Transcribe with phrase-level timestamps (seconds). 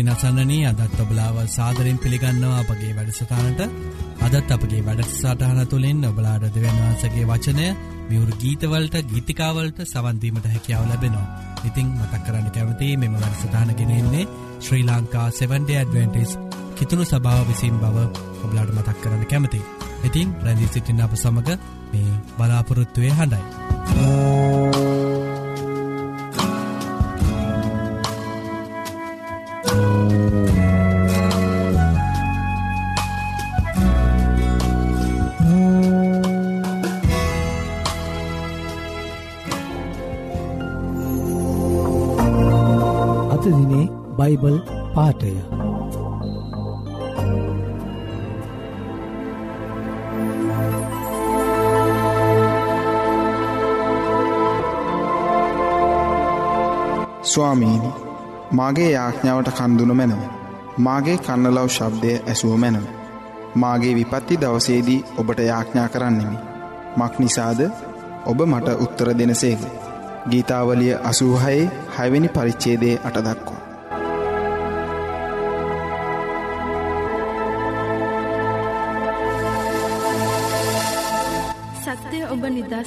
[0.00, 3.60] ඉතින් අසන්නනී අදත් ඔබලාව සාදරෙන් පිළිගන්නවා අපගේ වැඩසටානට
[4.26, 7.66] අදත් අපගේ වැඩසටහන තුළින් ඔබලාඩ දෙවන් වහන්සගේ වචනය
[8.08, 11.26] මියවරු ගීතවලට ගීතිකාවලට සවන්දීමට හැකියාව ලැබෙනවා.
[11.64, 14.24] ඉතිං මතක් කරන්න කැවති මෙම වැඩසටානගෙනෙන්නේ
[14.60, 16.32] ශ්‍රී ලංකා 7ඩ ඇඩවෙන්ටිස්
[16.74, 17.96] කිතුුණු සභාව විසින් බව
[18.40, 19.64] ඔබලාට මතක් කරන්න කැමති.
[20.04, 21.56] ඉතිං ප්‍රැදිී සිටින්න අප සමඟ
[21.92, 24.69] මේ බලාපොරොත්තුවය හඬයි.
[44.30, 44.56] බයිබල්
[44.94, 45.30] පාටය
[57.22, 57.90] ස්වාමීනි
[58.52, 60.22] මාගේ යාඥාවට කන්දුන මැනව.
[60.78, 62.84] මාගේ කන්නලව් ශබ්දය ඇසුව මැනව.
[63.54, 66.38] මාගේ විපත්ති දවසේදී ඔබට යාඥා කරන්නෙමි.
[66.96, 67.60] මක් නිසාද
[68.26, 69.62] ඔබ මට උත්තර දෙනසේක.
[70.30, 73.59] ගීතාවලිය අසූහයේ හැවෙනි පරිච්චේදේ අටදක්වා.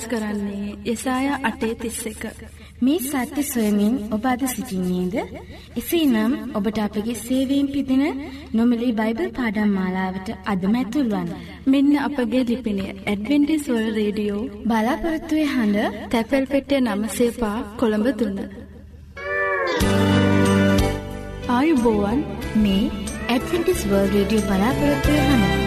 [0.04, 2.24] ඔබ නිදස් කරන්නේ යසාය අටේ තිස්ස එක.
[2.82, 5.16] මේ සත්‍ය සොයමින් ඔබ අද සිසිින්නේද
[5.80, 8.04] එසේ නම් ඔබට අපගේ සේවීම් පිදින
[8.54, 11.30] නොමලි බයිබල් පාඩම් මාලාවට අදමැතුල්වන්.
[11.66, 18.40] මෙන්න අපගේ ලිපිනය ඇඩවෙන්ටිස්වල් රේඩියෝ බලාපොරත්තුවය හඬ තැපැල් පෙටේ නම සේපා කොළඹ දුන්න.
[21.50, 22.20] ආයුබෝවන්
[22.64, 22.84] මේ
[23.28, 25.63] ඇඩවෙන්ටිස් වර්ල් රේඩියෝ බලාපොරත්තුවය හඬ.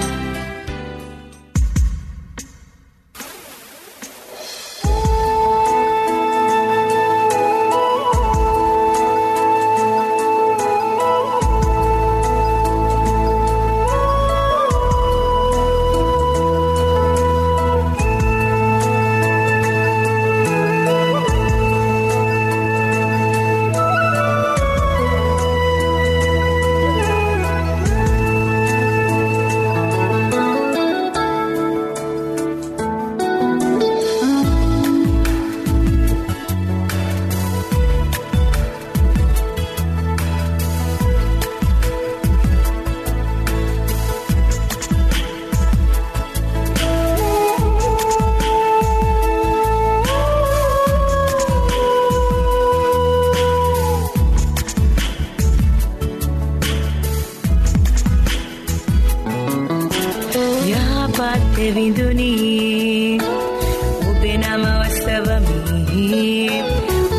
[65.86, 66.50] වස්සවමි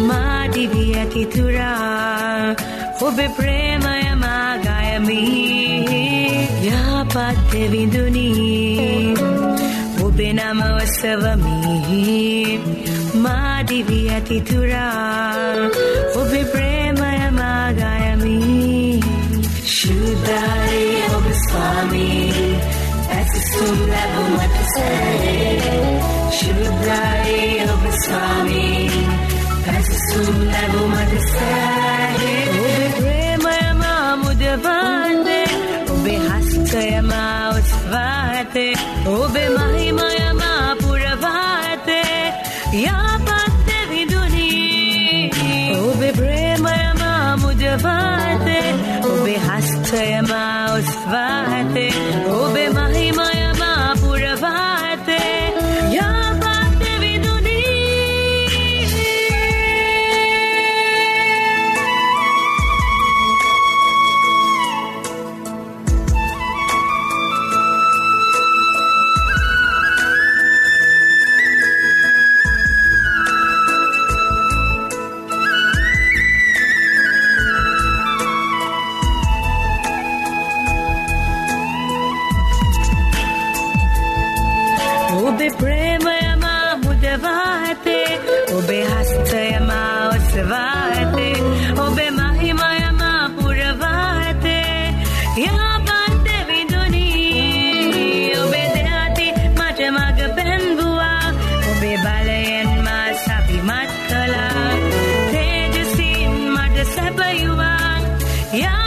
[0.01, 2.55] මාදිවී ඇතිතුරා
[3.01, 5.19] ඔබේ ප්‍රේමය මාගයමි
[6.63, 9.13] යහපත් විඳුනී
[10.03, 12.59] ඔබේ නම වස්සවමි
[13.17, 15.53] මාදිවී ඇතිතුරා
[16.15, 18.37] ඔබේ ප්‍රේමය මාගයමි
[19.67, 22.55] ශුද්ධයි ඔබ ස්වාමී.
[23.11, 25.67] ඇසසුම් ලැබුමට සැරේ.
[28.07, 28.89] ශුද්ධයි ඔබ ස්වාමී
[29.67, 31.76] ඇසසුම් ලැබුමට සැරේ
[108.53, 108.86] Yeah.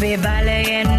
[0.00, 0.89] ඔබේ බලයෙන් මා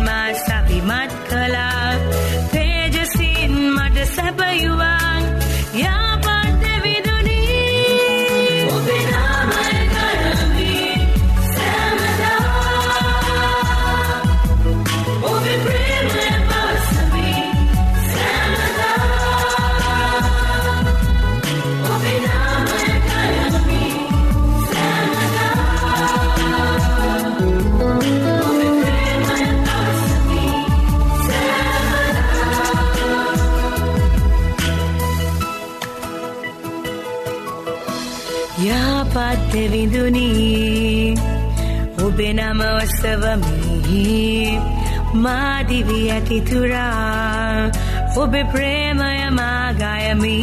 [45.81, 47.72] මාදිවී ඇතිතුරා
[48.16, 50.33] ඔබේ ප්‍රේමය මාගයමි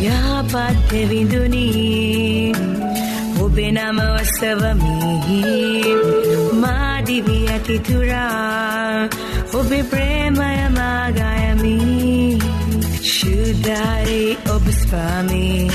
[0.00, 2.52] යාපත්ත විඳුනී
[3.40, 5.40] ඔබේ නම ඔස්සවමි
[6.60, 9.08] මාදිවී ඇතිතුරා
[9.54, 11.76] ඔබේ ප්‍රේමය මාගයමි
[13.08, 15.70] ශුද්ධයි ඔබ ස්වාමී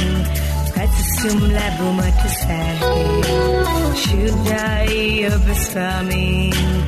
[0.70, 3.34] පැතිසුම් ලැබුමට සෑහේ
[3.98, 6.79] ශුද්ධයි ඔබ ස්වාමී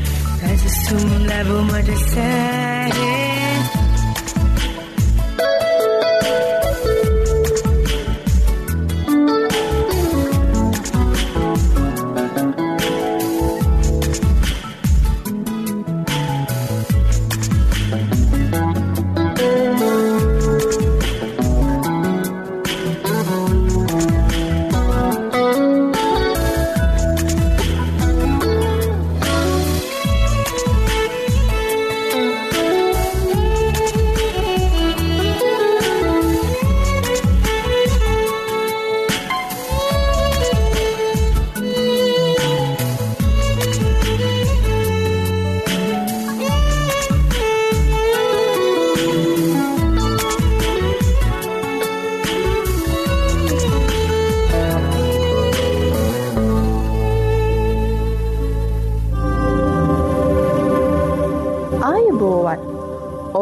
[0.92, 3.21] පැතිසුම් ලැබුමට සෑහේ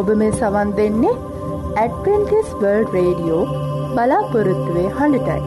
[0.10, 1.16] ඔබ මේ සවන් දෙන්නේ
[1.82, 3.44] ඇඩවෙන්ටිස් වර්ල්ඩ් රේඩියෝ
[3.96, 5.42] බලාපොරොත්තුවේ හඬටයි.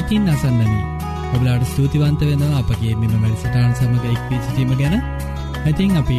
[0.00, 0.95] ඉතින් අසන්නනී
[1.28, 2.58] ඔබලාට ස්තුතිවන්ත වෙනවා.
[2.60, 4.96] අපගේ මෙම වැඩසටාන් සමඟ එක්වී සිටීම ගැන.
[5.62, 6.18] ඇතින් අපි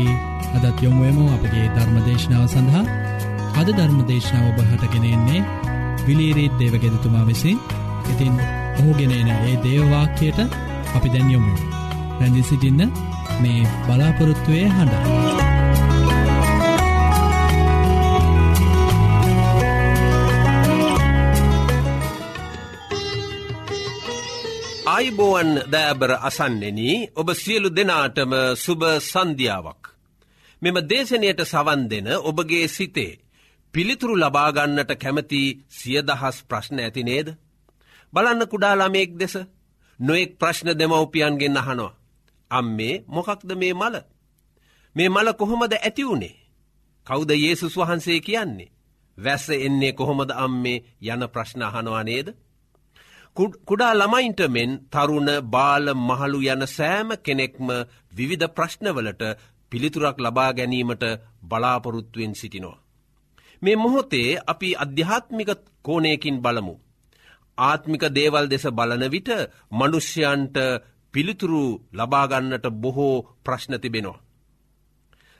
[0.55, 2.85] අදත් යොමුුවම අපගේ ධර්මදේශනාව සඳහා.
[3.59, 5.41] අද ධර්මදේශනාව ඔබහටගෙනෙන්නේ
[6.07, 7.59] විලීරීත් දේවගෙදතුමා විසින්.
[8.11, 8.33] ඉතින්
[8.79, 10.39] ඔහුගෙනන ඒ දේවවාක්‍යයට
[10.95, 11.53] අපි දැන් යොමු
[12.19, 12.87] රැඳි සිටින්න
[13.41, 15.46] මේ බලාපොරොත්තුවය හඬ.
[24.97, 26.79] ආයිබෝවන් දෑබර අසන්නෙන
[27.15, 29.81] ඔබ සියලු දෙනාටම සුභ සන්ධියාවක්.
[30.61, 33.19] මෙම දේශනයට සවන් දෙන ඔබගේ සිතේ
[33.73, 37.27] පිළිතුරු ලබාගන්නට කැමති සියදහස් ප්‍රශ්න ඇති නේද.
[38.13, 39.35] බලන්න කුඩාලාමයෙක් දෙස
[39.99, 41.97] නොෙක් ප්‍රශ්න දෙමවපියන්ගෙන් අහනවා.
[42.51, 43.95] අම් මේ මොකක්ද මේ මල.
[44.95, 46.39] මේ මල කොහොමද ඇතිවුණේ.
[47.07, 48.73] කෞද ඒසුස් වහන්සේ කියන්නේ.
[49.17, 52.27] වැස්ස එන්නේ කොහොමද අම්මේ යන ප්‍රශ්න අහනවා නේද.
[53.37, 57.67] කුඩා ළමයින්ට මෙන් තරුණ බාල මහළු යන සෑම කෙනෙක්ම
[58.11, 59.23] විවිධ ප්‍රශ්නවලට
[59.71, 61.03] පිළිතුරක් ලබා ගැනීමට
[61.43, 62.81] බලාපොරොත්තුවෙන් සිටිනවා.
[63.61, 65.49] මේ මොහොතේ අපි අධ්‍යාත්මික
[65.85, 66.75] කෝනයකින් බලමු.
[67.57, 69.29] ආත්මික දේවල් දෙස බලන විට
[69.71, 70.57] මනුෂ්‍යයන්ට
[71.13, 74.23] පිළිතුරු ලබාගන්නට බොහෝ ප්‍රශ්න තිබෙනවා.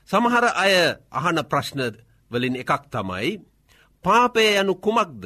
[0.08, 0.74] සමහර අය
[1.10, 1.80] අහන ප්‍රශ්න
[2.30, 3.30] වලින් එකක් තමයි
[4.04, 5.22] පාපය යනු කුමක්ද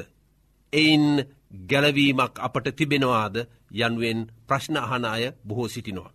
[0.72, 1.06] එයින්
[1.52, 3.36] ගැලවීමක් අපට තිබෙනවාද
[3.72, 6.12] යන්ුවෙන් ප්‍රශ්න අහන අය බොහෝ සිටිනවා.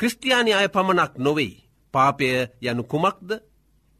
[0.00, 1.62] ක්‍රස්තියානි අය පමණක් නොවෙයි
[1.94, 2.26] පාපය
[2.62, 3.30] යනු කුමක්ද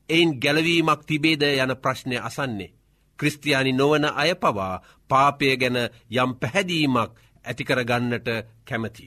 [0.08, 2.75] එයින් ගැලවීමක් තිබේද යන ප්‍රශ්නය අසන්නේ.
[3.18, 5.78] ක්‍රස්තියානි නොවන අය පවා පාපය ගැන
[6.12, 7.12] යම් පැහැදීමක්
[7.44, 8.28] ඇතිකරගන්නට
[8.64, 9.06] කැමති.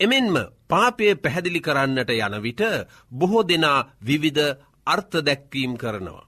[0.00, 0.36] එමෙන්ම
[0.68, 2.62] පාපය පැහැදිලි කරන්නට යන විට
[3.10, 6.27] බොහෝ දෙනා විවිධ අර්ථ දැක්වීම් කරනවා.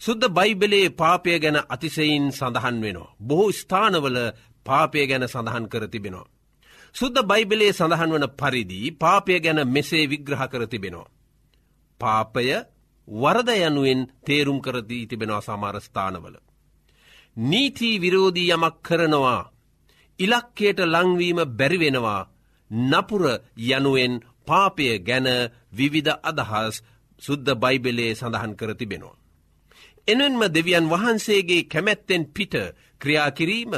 [0.00, 3.14] සුද්ද බයිබලේ පාපය ගැන අතිසයින් සඳහන් වෙනවා.
[3.20, 4.18] බොහෝ ස්ථානවල
[4.66, 6.30] පාපය ගැන සඳහන් කර තිබෙනවා.
[6.94, 11.12] සුද්ද බයිබලේ සඳහන් වන පරිදි පාපය ගැන මෙසේ විග්‍රහ කර තිබෙනවා.
[12.00, 12.46] පාපය
[13.08, 16.36] වරද යනුවෙන් තේරුම් කරදී තිබෙනවා සමාරස්ථානවල.
[17.36, 19.50] නීතිී විරෝධී යමක් කරනවා.
[20.18, 22.28] ඉලක්කයට ලංවීම බැරිවෙනවා
[22.70, 23.22] නපුර
[23.68, 24.14] යනුවෙන්
[24.46, 25.28] පාපය ගැන
[25.72, 26.74] විවිධ අදහස්
[27.22, 29.23] සුද්ද බයිබලේ සඳහන් කර තිබෙනවා.
[30.08, 32.54] එනෙන්ම දෙවියන් වහන්සේගේ කැමැත්තෙන් පිට
[33.00, 33.72] ක්‍රියාකිරීම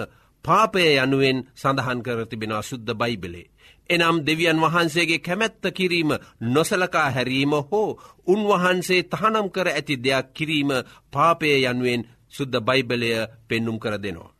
[0.45, 3.51] පාපය යනුවෙන් සඳහන් කර තිබෙනවා සුද්ද බයිබලේ.
[3.91, 6.11] එනම් දෙවියන් වහන්සේගේ කැමැත්ත කිරීම
[6.45, 10.71] නොසලකා හැරීම හෝ උන්වහන්සේ තහනම් කර ඇති දෙයක් කිරීම
[11.13, 13.11] පාපය යනුවෙන් සුද්ද බයිබලය
[13.49, 14.35] පෙන්නුම් කර දෙනවා.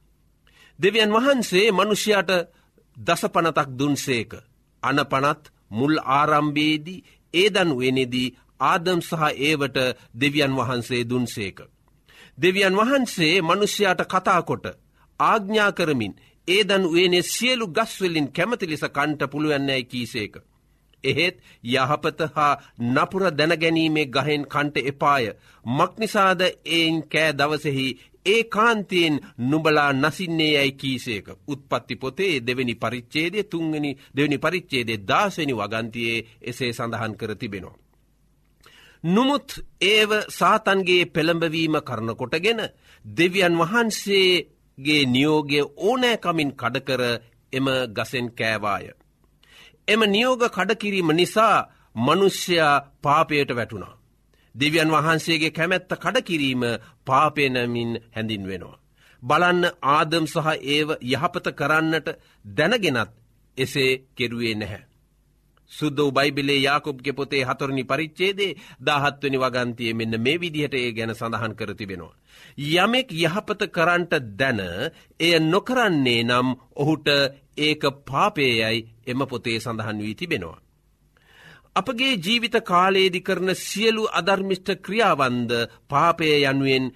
[0.79, 2.31] දෙවියන් වහන්සේ මනුෂ්‍යයට
[2.97, 4.33] දසපනතක් දුන්සේක.
[4.83, 9.79] අනපනත් මුල් ආරම්භේදී ඒදන් වෙනෙදී ආදම් සහ ඒවට
[10.15, 11.59] දෙවියන් වහන්සේ දුන්සේක.
[12.39, 14.67] දෙවියන් වහන්සේ මනුෂ්‍යයාට කතාකොට
[15.21, 16.15] ආග්ඥා කරමින්
[16.49, 20.35] ඒදන් වේනේ සියලු ගස්වලින් කැමති ලෙස කන්ට පුළුවන්නෑ කීසේක.
[21.05, 22.53] එහෙත් යහපත හා
[22.89, 25.25] නපුර දැනගැනීමේ ගහෙන් කන්ට එපාය
[25.71, 27.87] මක්නිසාද එයින් කෑ දවසෙහි
[28.27, 36.25] ඒ කාන්තයෙන් නුබලා නසින්නේ යැයි කීසේක උත්පත්ති පොතේ දෙවැනි පරිච්චේදේ තුන්ගනි දෙවැනි පරිච්චේදේ දාසනි වගන්තියේ
[36.43, 37.77] එසේ සඳහන් කර තිබෙනවා.
[39.05, 39.49] නොමුත්
[39.83, 42.61] ඒව සාතන්ගේ පෙළඹවීම කරනකොටගෙන
[43.05, 47.03] දෙවියන් වහන්සේගේ නියෝගය ඕනෑකමින් කඩකර
[47.53, 48.87] එම ගසෙන් කෑවාය.
[49.89, 53.99] එම නියෝග කඩකිරීම නිසා මනුෂ්‍යයා පාපයට වැටුණා.
[54.55, 56.63] දෙවියන් වහන්සේගේ කැමැත්ත කඩකිරීම
[57.05, 58.81] පාපයනමින් හැඳින් වෙනවා.
[59.23, 62.09] බලන්න ආදම් සහ ඒව යහපත කරන්නට
[62.57, 63.11] දැනගෙනත්
[63.57, 64.83] එසේ කෙරුවේ නැහැ.
[65.73, 71.75] සුද්දෝ බයිබිලේ යාකුබ්ගෙ පොතේ හතුරණි පරිච්චේදේ දාහත්වනි වගන්තිය මෙන්න මේ විදිහට ඒ ගැන සඳහන් කර
[71.75, 72.15] තිබෙනවා.
[72.75, 74.61] යමෙක් යහපත කරන්ට දැන
[75.21, 77.09] එය නොකරන්නේ නම් ඔහුට
[77.59, 80.61] ඒක පාපේයයි එම පොතේ සඳහන් වී තිබෙනවා.
[81.75, 85.51] අපගේ ජීවිත කාලේදි කරන සියලු අධර්මිෂ්ට ක්‍රියාවන්ද
[85.89, 86.87] පාපය යනුවෙන්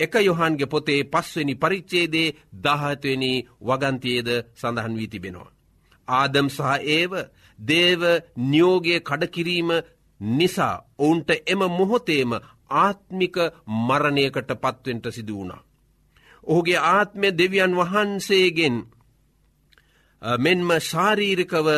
[0.00, 5.50] එක යොහන්ගේ පොතේ පස්වනි පරිච්චේදේ දහත්වනි වගන්තියේද සඳහන් වී තිබෙනවා.
[6.08, 7.12] ආදම් සහ ඒව
[7.58, 8.02] දේව
[8.36, 9.70] නියෝගය කඩකිරීම
[10.20, 12.32] නිසා ඔවුන්ට එම මොහොතේම
[12.70, 13.36] ආත්මික
[13.66, 15.62] මරණයකට පත්වෙන්ට සිදු වුණා.
[16.44, 18.76] ඔහුගේ ආත්මය දෙවියන් වහන්සේගෙන්
[20.22, 21.68] මෙන්ම ශාරීරිකව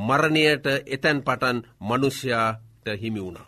[0.00, 3.46] මරණයට එතැන් පටන් මනුෂ්‍යයාට හිමි වුණා.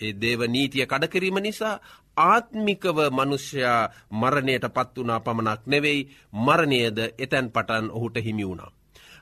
[0.00, 1.80] ඒ දේව නීතිය කඩකිරීම නිසා
[2.16, 8.72] ආත්මිකව මනුෂ්‍යයා මරණයට පත් වනා පමණක් නෙවෙයි මරණයද එතැන් පටන් ඔහුට හිමි වුණා.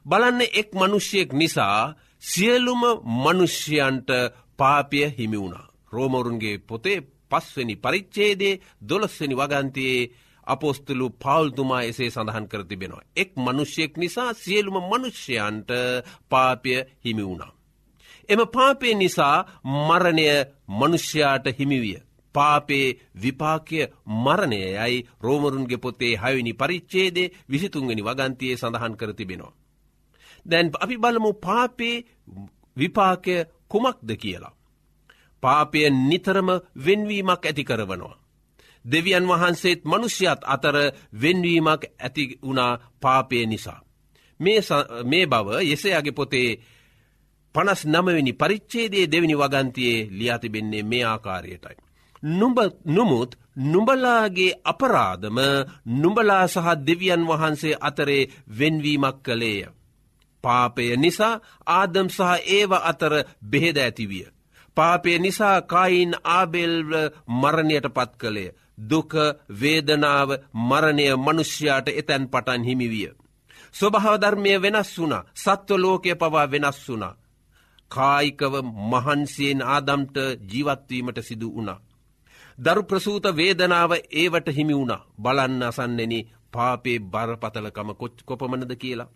[0.07, 2.83] බලන්න එක් මනුෂ්‍යයෙක් නිසා සියලුම
[3.17, 4.11] මනුෂ්‍යයන්ට
[4.57, 5.67] පාපය හිමි වුණා.
[5.93, 6.99] රෝමවරුන්ගේ පොතේ
[7.31, 10.11] පස්වනි පරිච්චේදේ දොළස්වනි වගන්තයේ
[10.47, 13.09] අපෝස්තුලු පවල්තුමා එසේ සඳහන් කර තිබෙනවා.
[13.17, 15.71] එක් මනුෂ්‍යයෙක් නිසා සියලුම මනුෂ්‍යයන්ට
[16.29, 16.71] පාපය
[17.05, 17.53] හිමි වුණා.
[18.29, 20.27] එම පාපය නිසා මරණය
[20.71, 21.99] මනුෂ්‍යයාට හිමිවිය.
[22.35, 22.87] පාපේ
[23.23, 23.81] විපාකය
[24.17, 29.53] මරණය යයි රෝමරුන්ගේ පොතේ හයනි පරිච්චේදේ විසිතුන්ගනි වගන්තියේ සඳහන් කර තිබෙනවා.
[30.51, 31.97] දැන් අපි බලමු පාපේ
[32.77, 33.35] විපාකය
[33.69, 34.57] කුමක්ද කියලා.
[35.43, 36.49] පාපය නිතරම
[36.85, 38.21] වෙන්වීමක් ඇති කරවනවා.
[38.85, 40.77] දෙවියන් වහන්සේත් මනුෂ්‍යත් අතර
[41.23, 43.81] වෙන්වීමක් ඇති වුණා පාපය නිසා.
[44.41, 46.51] මේ බව යෙසයාගේ පොතේ
[47.55, 51.77] පනස් නමවෙනි පරිච්චේදේ දෙවිනි වගන්තියේ ලියාතිබෙන්නේ මේ ආකාරයටයි.
[52.23, 53.31] නුඹ නොමුත්
[53.63, 55.39] නුඹලාගේ අපරාධම
[55.93, 59.67] නුඹලා සහ දෙවියන් වහන්සේ අතරේ වෙන්වීමක් කළේය.
[60.45, 64.27] පාපය නිසා ආදම් සහ ඒව අතර බෙහෙද ඇතිවිය.
[64.77, 66.91] පාපය නිසා කයින් ආබෙල්ව
[67.31, 68.55] මරණයට පත් කළේ.
[68.81, 69.13] දුක
[69.61, 70.31] වේදනාව
[70.61, 73.11] මරණය මනුෂ්‍යයාට එතැන් පටන් හිමිවිය.
[73.75, 77.19] ස්වභාවධර්මය වෙනස් වුන සත්ව ලෝකය පවා වෙනස් වුනා.
[77.91, 78.55] කායිකව
[78.91, 80.17] මහන්සියෙන් ආදම්ට
[80.51, 81.81] ජීවත්වීමට සිදු වුණා.
[82.59, 86.15] දරු ප්‍රසූත වේදනාව ඒවට හිමි වුණ බලන්න අසන්නෙන
[86.53, 89.11] පාපේ බරපතලකම කොච් කොපමනද කියලා.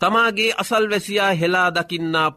[0.00, 2.30] තමාගේ අසල් වැසියා හෙලා දකින්නා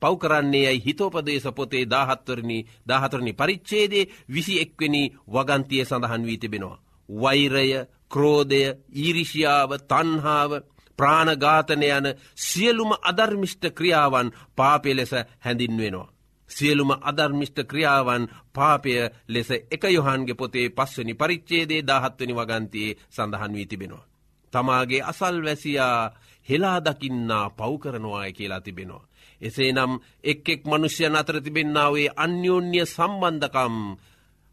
[0.00, 6.82] පව්කරන්නේ යයි හිතෝපදේශ පොතේ දාහත්වරණි දාහතරණි පරිච්චේදේ විසි එක්වෙනි වගන්තිය සඳහන් වී තිබෙනවා.
[7.08, 7.70] වෛරය
[8.08, 8.62] ක්‍රෝධය
[8.94, 10.52] ඊරිෂියාව තන්හාාව
[10.98, 12.06] ප්‍රාණඝාතන යන
[12.38, 16.12] සියලුම අධර්මිෂ්ට ක්‍රියාවන් පාපය ලෙස හැඳින්වෙනවා.
[16.50, 18.92] සියලුම අධර්මිෂ්ට ක්‍රියාවන් පාපය
[19.28, 24.08] ලෙස එක යොහන්ගේ පොතේ පස්වනි පරිච්චේදේ දාහත්වනි වගන්තයේ සඳහන් වී තිබෙනවා.
[24.52, 26.12] තමාගේ අසල් වැසියා
[26.50, 29.08] හෙලාදකින්නා පව්කරනවාය කියලා තිබෙනවා.
[29.40, 29.92] එසේ නම්
[30.24, 33.76] එක් එක් මනුෂ්‍යයන් අතර තිබෙන්නාවේ අන්‍යෝන්‍ය සම්බන්ධකම්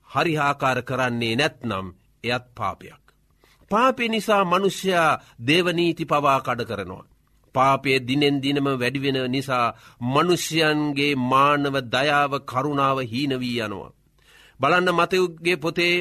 [0.09, 1.85] හරිහාකාර කරන්නේ නැත්නම්
[2.23, 3.03] එයත් පාපයක්.
[3.71, 7.09] පාපය නිසා මනුෂ්‍යයා දේවනීති පවා කඩ කරනවා.
[7.55, 13.95] පාපය දිනෙන් දිනම වැඩිවෙන නිසා මනුෂ්‍යයන්ගේ මානව දයාව කරුණාව හීනවී යනවා.
[14.59, 15.95] බලන්න මතයුගේ පොතේ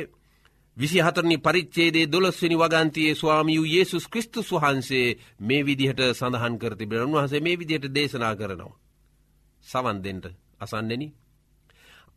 [0.77, 7.41] විසි හතරනි පරිච්චේදේ දොළස්වනි වගන්තියේ ස්වාමියූ යේසුස් කෘස්තුස් වහන්සේ මේ විදිහට සඳහන් කරති බෙන වහසේ
[7.41, 8.79] මේ විදිහට දේශනා කරනවා.
[9.67, 10.27] සවන්දෙන්ට
[10.61, 11.05] අසන්නෙන.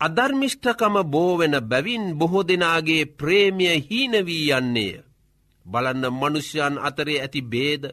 [0.01, 4.93] අධර්මිෂ්ඨකම බෝවෙන බැවින් බොහෝ දෙනාගේ ප්‍රේමිය හීනවී යන්නේය.
[5.65, 7.83] බලන්න මනුෂ්‍යයන් අතරේ ඇති බේද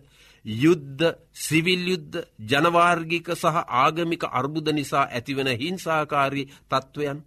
[0.45, 1.05] යුද්ධ
[1.37, 7.19] සිවිල් යුද්ධ ජනවාර්ගික සහ ආගමික අර්බුද නිසා ඇතිවන හිංසාකාරී තත්ත්වයන්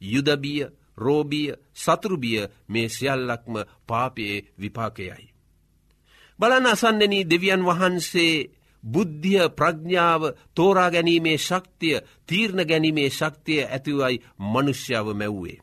[0.00, 0.66] යුදබිය
[0.98, 3.54] රෝබිය සතුරුබිය මේ සියල්ලක්ම
[3.86, 5.26] පාපයේ විපාකයයි.
[6.38, 8.34] බලන අසන්නෙන දෙවියන් වහන්සේ
[8.84, 10.22] බුද්ධිය ප්‍රඥාව
[10.54, 11.96] තෝරා ගැනීමේ ශක්තිය
[12.28, 15.58] තීරණ ගැනීමේ ශක්තිය ඇතිවයි මනුෂ්‍යාව මැව්වේ.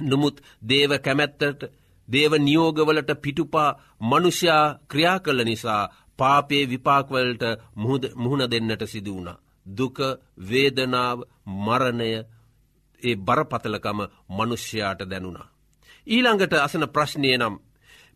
[0.00, 1.60] නමුත් දේව කැමැත්තට
[2.08, 5.82] දේව නියෝගවලට පිටුපා මනුෂ්‍යයා ක්‍රියා කළ නිසා
[6.18, 7.42] පාපේ විපාක්වලට
[8.16, 9.30] මුහුණ දෙන්නට සිදු වුණ.
[9.66, 9.98] දුක
[10.40, 12.10] වේදනාව මරණය
[13.02, 13.98] ඒ බරපතලකම
[14.30, 15.48] මනුෂ්‍යයාට දැනුණා.
[16.06, 17.54] ඊළඟට අසන ප්‍රශ්නය නම්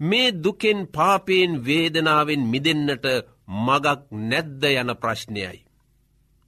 [0.01, 3.07] මේ දුකෙන් පාපයෙන් වේදනාවෙන් මිදෙන්නට
[3.59, 3.87] මගක්
[4.23, 5.59] නැද්ද යන ප්‍රශ්නයයි.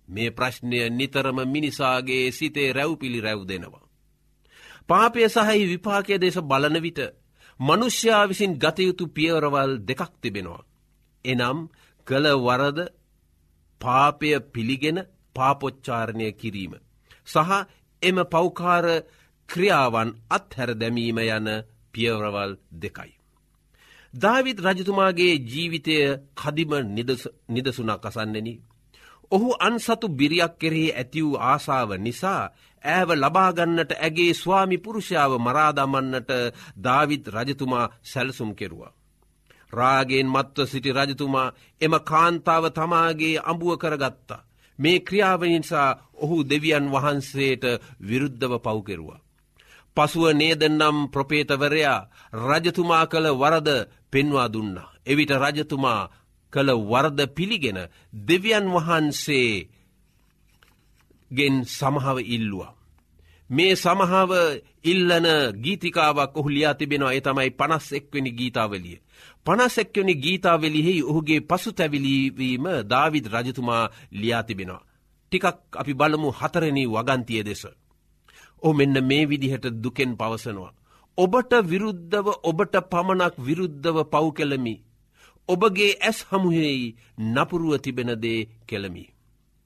[0.08, 3.88] මේ ප්‍රශ්නය නිතරම මිනිසාගේ සිතේ රැව්පිළි රැව් දෙනවා.
[4.88, 7.00] පාපය සහහි විපාකය දෙස බලන විට
[7.60, 10.66] මනුෂ්‍යා විසින් ගතයුතු පියවරවල් දෙකක් තිබෙනවා.
[11.24, 11.58] එනම්
[12.06, 12.78] කළ වරද
[13.80, 14.98] පාපය පිළිගෙන
[15.36, 16.72] පාපොච්චාරණය කිරීම.
[17.26, 17.50] සහ
[18.02, 18.86] එම පෞකාර
[19.48, 21.48] ක්‍රියාවන් අත්හැර දැමීම යන
[21.92, 23.12] පියවරවල් දෙකයි.
[24.14, 25.96] ධවිත් රජතුමාගේ ජීවිතය
[26.34, 26.72] කදිම
[27.48, 28.48] නිදසුනක් අසන්නෙන.
[29.32, 32.42] ඔහු අන්සතු බිරියක් කෙරෙහි ඇති වූ ආසාාව නිසා
[32.84, 36.30] ඇව ලබාගන්නට ඇගේ ස්වාමි පුරුෂාව මරාදමන්නට
[36.78, 38.92] ධවිත් රජතුමා සැලසුම් කෙරුවා.
[39.72, 44.44] රාගෙන් මත්ව සිටි රජතුමා එම කාන්තාව තමාගේ අඹුව කරගත්තා.
[44.82, 47.64] මේ ක්‍රියාවනිසා ඔහු දෙවියන් වහන්සේට
[48.00, 49.20] විරුද්ධව පව්කෙරුවා.
[49.96, 52.08] පසුව නේදනම් ප්‍රපේතවරයා
[52.40, 53.68] රජතුමා කළ වරද
[54.10, 54.92] පෙන්වා දුන්නා.
[55.06, 56.02] එවිට රජතුමා
[56.52, 57.78] කළ වරද පිළිගෙන
[58.22, 59.52] දෙවියන් වහන්සේ
[61.30, 62.72] ගෙන් සමහව ඉල්ලවා.
[63.52, 64.30] මේ සමහාව
[64.84, 65.26] ඉල්ලන
[65.60, 68.98] ගීතිකාවක් ඔහු ලියා තිබෙනවා ඒ තමයි පනස් එක්වනි ගීතාවලිය.
[69.46, 74.86] පනසැක්වනි ගීතාවලිෙහි ඔහුගේ පසු තැවිලීවීම දාවිද රජතුමා ලියා තිබෙනවා.
[75.32, 77.62] ටිකක් අපි බලමු හතරණී වගන්තිය දෙස.
[78.62, 80.72] ඕ මෙන්න මේ විදිහට දුකෙන් පවසනවා.
[81.18, 84.74] ඔබට විරුද්ධව ඔබට පමණක් විරුද්ධව පව් කෙළමි.
[85.48, 86.94] ඔබගේ ඇස් හමුහෙයි
[87.26, 89.11] නපුරුව තිබෙනදේ කෙළමි.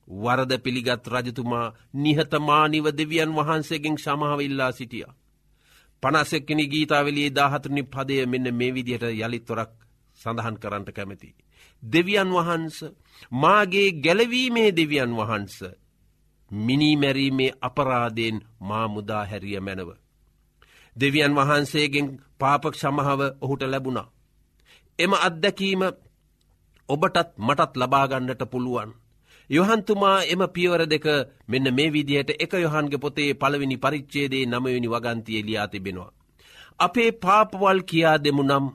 [0.09, 5.07] වරද පිළිගත් රජතුමා නිහතමානිව දෙවියන් වහන්සේගෙන් සමහව ඉල්ලා සිටිය.
[6.03, 9.73] පනස්සෙක්කෙන ගීතාවලේ දාහතුනි පදය මෙන්න මේ විදිහට යළිත්වරක්
[10.21, 11.35] සඳහන් කරන්නට කැමති.
[11.83, 12.77] දෙවියන් වහන්ස
[13.33, 15.57] මාගේ ගැලවීමේ දෙවියන් වහන්ස
[16.51, 19.91] මිනිමැරීමේ අපරාදයෙන් මා මුදා හැරිය මැනව.
[20.97, 22.07] දෙවියන් වහන්සේගෙන්
[22.39, 24.13] පාපක් සමහව ඔහුට ලැබුණා.
[24.99, 25.83] එම අත්දැකීම
[26.89, 28.91] ඔබටත් මටත් ලබාගන්නට පුළුවන්.
[29.51, 31.07] යොහන්තුමා එම පියවර දෙක
[31.47, 36.11] මෙන්න මේ විදිහයට එක යොහන්ගේ පොතේ පළවෙනි පරිච්චේදේ නමවෙනි වගන්තිය ලියා තිබෙනවා.
[36.79, 38.67] අපේ පාපවල් කියා දෙමු නම්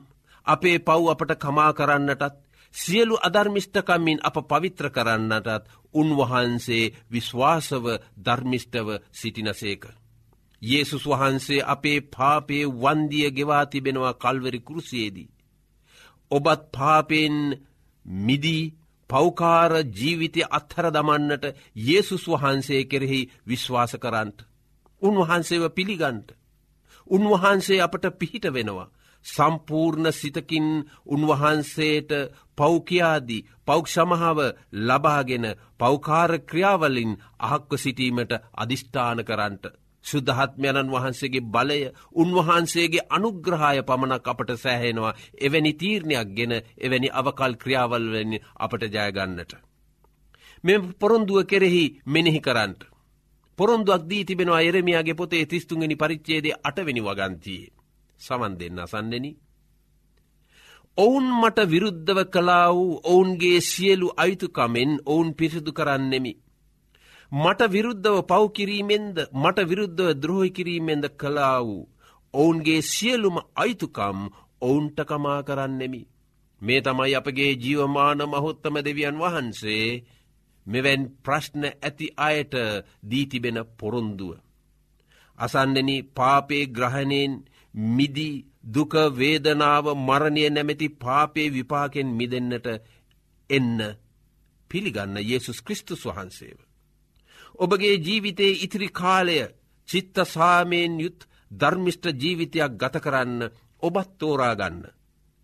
[0.46, 2.34] අපේ පව් අපට කමා කරන්නටත්
[2.74, 7.84] සියලු අධර්මිෂ්ඨකම්මින් අප පවිත්‍ර කරන්නටත් උන්වහන්සේ විශ්වාසව
[8.18, 9.84] ධර්මිෂ්ටව සිටිනසේක.
[10.62, 15.32] Yesසුස් වහන්සේ අපේ පාපේ වන්දිය ගෙවා තිබෙනවා කල්වරි කෘසියේදී.
[16.30, 17.36] ඔබත් පාපෙන්
[18.06, 18.64] මිදී
[19.12, 21.44] පෞකාර ජීවිතය අත්හර දමන්නට
[21.78, 24.38] Yesසුස් වහන්සේ කෙරෙහි විශ්වාස කරන්ට.
[25.02, 26.28] උන්වහන්සේව පිළිගන්ට.
[27.10, 28.88] උන්වහන්සේ අපට පිහිට වෙනවා.
[29.26, 30.68] සම්පූර්ණ සිතකින්
[31.06, 32.10] උන්වහන්සේට
[32.56, 34.38] පෞකයාදී පෞක්ෂමහාව
[34.80, 35.46] ලබාගෙන
[35.78, 39.64] පෞකාර ක්‍රියාවලින් අහක්ව සිටීමට අධිෂ්ඨාන කරන්නට.
[40.04, 41.80] සුද්ධහත්මයණන් වහන්සේගේ බලය
[42.14, 49.52] උන්වහන්සේගේ අනුග්‍රහය පමණක් අපට සෑහෙනවා එවැනි තීරණයක් ගෙන එවැනි අවකල් ක්‍රියාවල්වෙනි අපට ජයගන්නට.
[50.64, 52.82] මෙ පොරොන්දුව කෙරෙහි මෙනෙහි කරන්නට.
[53.58, 57.72] පොරොන්දුවක් දී තිබෙනවා එරමියගේ පොතේ තිස්තුන්ගනි පරිච්චේදේ අටවෙනි වගන්තියේ.
[58.20, 59.26] සමන් දෙන්න අසන්නෙන.
[60.98, 66.32] ඔවුන් මට විරුද්ධව කලා වූ ඔවුන්ගේ සියලු අයිතුකමෙන් ඔවුන් පිරිසිදු කරන්නෙමි.
[67.32, 71.88] මට විරුද්ධව පව්කිරීමෙන්ද මට විරුද්ධව ද්‍රෝහි කිරීමෙන්ද කලා වූ.
[72.34, 74.18] ඔවුන්ගේ සියලුම අයිතුකම්
[74.62, 76.02] ඔවුන්ට කමා කරන්නෙමි.
[76.60, 79.86] මේ තමයි අපගේ ජීවමාන මහොත්තම දෙවියන් වහන්සේ
[80.66, 82.54] මෙවැන් ප්‍රශ්න ඇති අයට
[83.02, 84.32] දීතිබෙන පොරොන්දුව.
[85.38, 87.32] අසන්නෙන පාපේ ග්‍රහණයෙන්
[87.74, 92.66] මිදී දුක වේදනාව මරණය නැමැති පාපේ විපාකෙන් මිදන්නට
[93.50, 93.78] එන්න
[94.70, 96.58] පිළිගන්න යේසුස් කෘස්තුස් වහන්සේව.
[97.54, 99.38] ඔබගේ ජීවිතයේ ඉතිරි කාලය
[99.88, 103.40] චිත්ත සාමයෙන් යුත් ධර්මිෂ්ට ජීවිතයක් ගත කරන්න
[103.82, 104.78] ඔබත් තෝරාගන්න.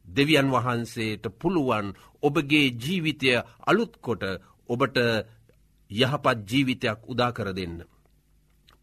[0.07, 1.87] දෙවියන් වහන්සේට පුළුවන්
[2.23, 3.31] ඔබගේ ජීවිතය
[3.66, 4.23] අලුත්කොට
[4.68, 4.97] ඔබට
[5.90, 7.77] යහපත් ජීවිතයක් උදාකර දෙන්න.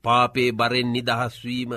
[0.03, 1.71] පාපේ බරෙන් නිදහස්වීම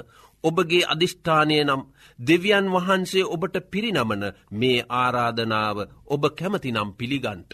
[0.44, 1.82] ඔබගේ අධිෂ්ඨානය නම්
[2.18, 7.50] දෙවියන් වහන්සේ ඔබට පිරිනමන මේ ආරාධනාව ඔබ කැමතිනම් පිළිගන්ට.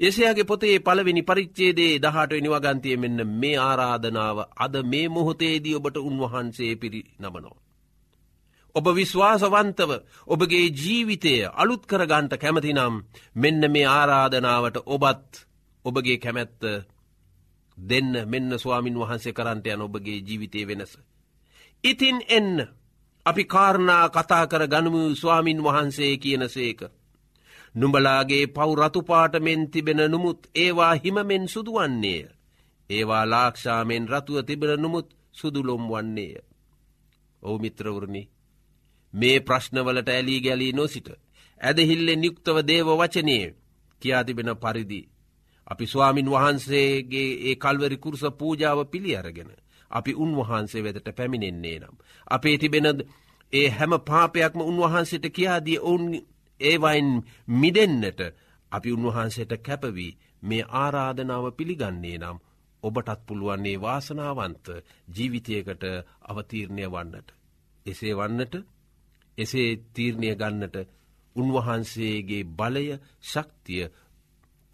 [0.00, 7.00] එසයාගේ පොතේ පළවෙනි පරිච්චේදේ දහට නිවගන්තිය මෙන්න මේ ආරාධනාව අද මේ මොහොතේදී ඔබට උන්වහන්සේ පිරි
[7.18, 7.56] නමනෝ.
[8.74, 9.90] ඔබ විශ්වාසවන්තව
[10.26, 12.94] ඔබගේ ජීවිතය අලුත් කරගන්ට කැමතිනම්
[13.34, 15.30] මෙන්න මේ ආරාධනාවට ඔබත්
[15.84, 16.62] ඔබගේ කැමැත්ත
[17.78, 20.92] දෙන්න මෙන්න ස්වාමින් වහන්සේ කරන්ට යන ඔබගේ ජීවිතය වෙනස.
[21.84, 22.66] ඉතින් එන්න
[23.26, 26.80] අපි කාරණා කතා කර ගනමු ස්වාමින් වහන්සේ කියන සේක.
[27.74, 32.28] නුඹලාගේ පවුරතුපාට මෙන් තිබෙන නමුත් ඒවා හිමමෙන් සුදුවන්නේය.
[32.90, 36.34] ඒවා ලාක්ෂාමෙන් රතුව තිබෙන නමුත් සුදුලොම් වන්නේය.
[37.42, 38.22] ඔවු මිත්‍රවරණි
[39.14, 41.08] මේ ප්‍රශ්නවලට ඇලී ගැලී නොසිට.
[41.60, 43.54] ඇදහිල්ලෙන් යුක්තව දේව වචනයේ
[44.02, 45.08] කියා තිබෙන පරිදි.
[45.66, 49.50] අපි ස්වාමින් වහන්සේගේ ඒ කල්වරි කුරුස පූජාව පිළි අරගෙන.
[49.90, 51.96] අපි උන්වහන්සේ වෙතට පැමිණෙන්නේ නම්.
[52.26, 52.86] අපේ තිබෙන
[53.52, 56.04] ඒ හැම පාපයක්ම උන්වහන්සේට කියාදී ඔවුන්
[56.60, 57.10] ඒවයින්
[57.54, 58.20] මිදෙන්න්නට
[58.72, 62.38] අපි උන්වහන්සේට කැපවී මේ ආරාධනාව පිළිගන්නේ නම්
[62.82, 64.66] ඔබටත් පුළුවන්නේ වාසනාවන්ත
[65.08, 65.84] ජීවිතයකට
[66.24, 67.28] අවතීරණය වන්නට.
[67.86, 68.54] එසේ වන්නට
[69.38, 70.76] එසේ තීරණය ගන්නට
[71.36, 72.86] උන්වහන්සේගේ බලය
[73.22, 73.84] ශක්තිය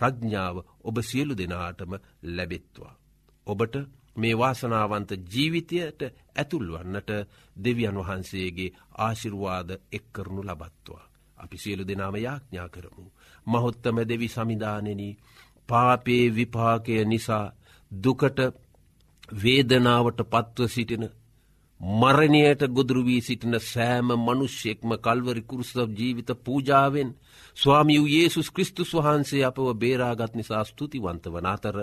[0.01, 1.93] ප්‍රඥාව ඔබ සියලු දෙනාටම
[2.31, 2.95] ලැබෙත්වා.
[3.47, 3.75] ඔබට
[4.17, 6.01] මේ වාසනාවන්ත ජීවිතයට
[6.37, 7.11] ඇතුල්වන්නට
[7.57, 11.05] දෙවියන් වහන්සේගේ ආශිර්වාද එක්කරනු ලබත්වා.
[11.37, 13.05] අපි සියලු දෙනාම යාඥා කරමු.
[13.47, 15.03] මහොත්තම දෙවි සමිධානෙන
[15.69, 17.47] පාපේ විපාකය නිසා
[17.93, 18.39] දුකට
[19.35, 21.05] වේදනාවට පත්ව සිටින
[21.81, 27.11] මරණයට ගොදුරුවී සිටින සෑම මනුෂ්‍යෙක්ම කල්වරි කුරුසව ජීවිත පූජාවෙන්
[27.57, 31.77] ස්වාමියූ යේසුස් කෘස්තුස් වහන්සේ අපව බේරාගත් නිසා ස්තුතිවන්ත වන අතර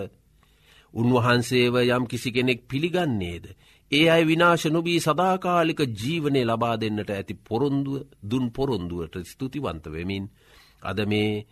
[0.94, 3.44] උන්වහන්සේව යම් කිසි කෙනෙක් පිළිගන්නේද.
[3.90, 10.24] ඒ අයි විනාශ නොබී සදාකාලික ජීවනය ලබා දෙන්නට ඇති පොරොන්දුව දුන් පොරොන්දුවට ස්තුතිවන්තවෙමින්.
[10.82, 11.46] අද මේ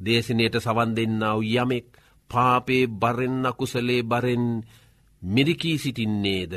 [0.00, 1.86] දේශනයට සවන් දෙන්නාව යමෙක්
[2.30, 4.44] පාපේ බරෙන් අකුසලේ බරෙන්
[5.22, 6.52] මිරිකී සිටින්නේද.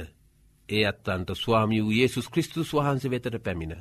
[0.70, 3.76] ඒ අත්තන්ට ස්වාමිය වූ ඒසුස් කෘස්තුස් වහන්සේ වෙතට පැමිණ.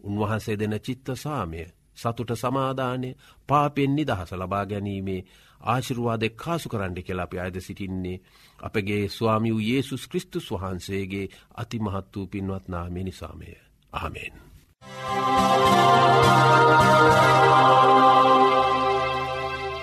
[0.00, 1.62] උන්වහන්සේ දෙන චිත්ත සාමය
[1.96, 3.10] සතුට සමාධානය
[3.48, 5.20] පාපෙන් නිදහස ලබා ගැනීමේ
[5.66, 8.18] ආශිරුවාදෙක් කාසු කරන්න කියලා අපි අයද සිටින්නේ
[8.60, 13.50] අපගේ ස්වාමි වූ යේසුස් කෘස්තුස් වහන්සේගේ අතිමහත් වූ පින්වත් නාමේ නිසාමය.
[13.92, 14.34] ආමෙන්.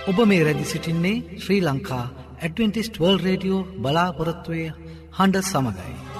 [0.05, 2.05] ඔබ මේ රැදි සිටින්නේ Sri Lanka
[2.39, 4.65] Adventist world radio බලාපොරොත්තුවය
[5.17, 6.12] හඬ සමඟයි.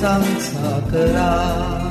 [0.00, 1.90] ප්‍රසංසා කරා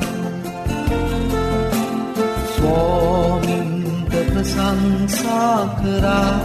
[2.46, 6.40] ස්වාමින්ට ප්‍රසංසා කරා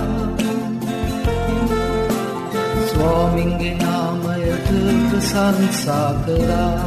[2.84, 4.69] ස්වාමින්ගේ නාමයට
[5.08, 6.86] ප්‍රසංසා කරා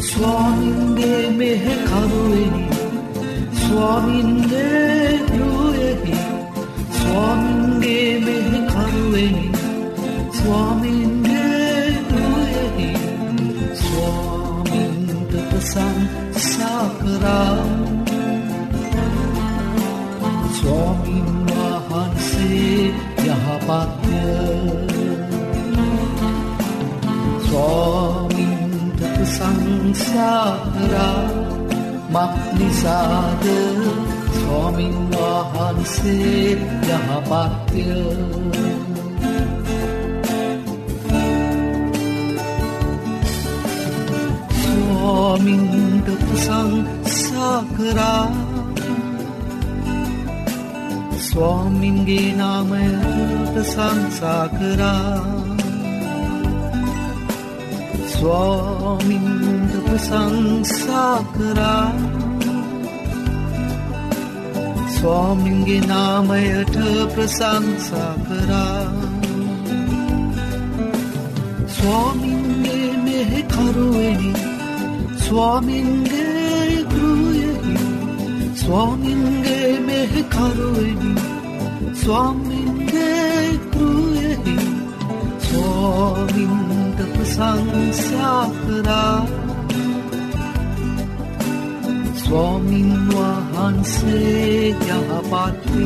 [0.00, 1.33] ස්වාමින්ගේ
[32.14, 33.44] මක්නිසාද
[34.34, 37.84] ස්වාමින් වහන්සේ යහපත්ය.
[44.60, 48.26] ස්වාමින්ට ප්‍රසංසාකරා
[51.26, 55.43] ස්වාමින්ගේ නාමයට සංසාකරා
[58.14, 61.88] ස්වාමින්ට ප්‍රසංසා කරා
[64.94, 66.76] ස්වාමින්ගේ නාමයට
[67.14, 68.84] ප්‍රසංසා කරා
[71.76, 74.32] ස්වාමින්ගේ මෙහෙ කරුවෙනි
[75.18, 77.74] ස්වාමින්ගේ ගෘයෙහි
[78.54, 81.12] ස්වාමින්ගේ මෙහෙ කරුවෙනි
[81.94, 84.56] ස්වාමින්ගේ ගෘයෙහි
[85.40, 86.73] ස්වාමින්ට
[87.34, 89.26] ප්‍රසංසා කරා
[92.16, 95.82] ස්වාමින් වහන්සේ යහපත්ය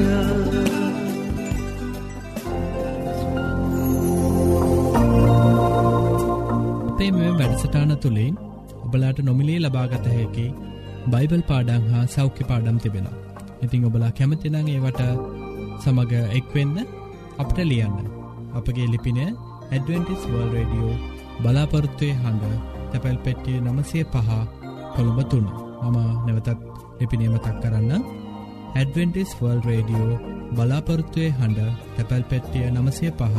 [6.88, 8.34] අපේ මෙ වැඩසටාන තුළින්
[8.84, 10.46] ඔබලාට නොමිලේ ලබාගත හැකි
[11.06, 13.06] බයිබල් පාඩං හා සෞඛ්‍ය පාඩම් තිබෙන.
[13.62, 15.00] ඉතිං ඔබලා කැමතිනං ඒවට
[15.80, 16.76] සමඟ එක්වෙන්න
[17.38, 17.96] අපට ලියන්න.
[18.54, 22.55] අපගේ ලිපින ඇඩවෙන්ටිස් වර්ල් රඩියෝ බලාපොරත්තුවය හඬ
[22.90, 24.31] තැපැල් පෙට්ටිය නමසය පහ
[24.94, 25.48] කොළඹ තුන්න
[25.85, 25.96] මම
[26.27, 26.48] නැවතත්
[26.98, 28.05] ලිපිනීමතක් කරන්න.
[28.74, 30.20] ඇඩවෙන්ටිස් වර්ල් රඩියෝ
[30.55, 33.37] බලාපොරත්තුවය හඬ තැපැල් පෙට්ටිය නමසය පහ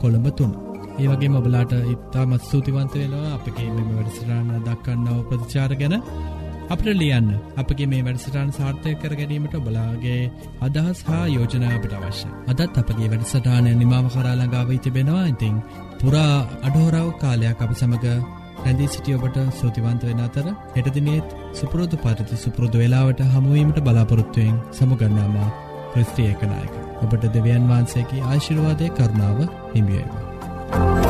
[0.00, 0.52] කොළඹ තුන්න
[0.98, 5.96] ඒවගේ මබලාට ඉත්තාමත් ස්තුතිවන්ත වෙනවා අපගේ මෙම වැඩසිරාණ දක්කන්නව ප්‍රතිචාර ගැන.
[6.70, 10.20] අපට ලියන්න අපගේ මේ වැඩසටාන් සාර්ථය කර ගැනීමට බලාගේ
[10.60, 15.24] අදහස් හා යෝජනා අපට අවශ්‍ය අදත් අපගේ වැඩසටානය නිමාව කරාලඟාව තිබෙනවා.
[15.26, 15.56] ඉතිං
[16.00, 18.06] පුරා අඩහෝරාව කාලයක් අප සමඟ
[18.58, 25.50] රැඳී සිටියඔබට සූතිවන්ත වෙන අතර එටදිනෙත් සුපුරුදු පරිති සුපුරුදු වෙලාවට හමුවීමට බලාපොරොත්තුවයෙන් සමුගන්නාමා
[25.92, 29.40] ක්‍රස්ත්‍රියකනායක ඔබට දෙවියන් වහන්සේගේ ආශිරවාදය කරුණාව
[29.72, 31.09] හිමියේවා.